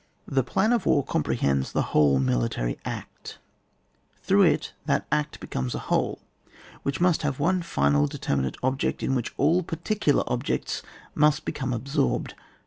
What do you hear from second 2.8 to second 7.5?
Act; through it that Act becomes a whole, which must have